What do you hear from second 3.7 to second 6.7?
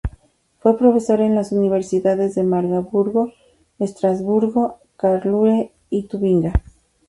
Estrasburgo, Karlsruhe y Tubinga.